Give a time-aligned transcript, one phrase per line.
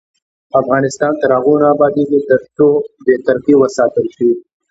[0.61, 2.67] افغانستان تر هغو نه ابادیږي، ترڅو
[3.05, 4.29] بې طرفي وساتل شي.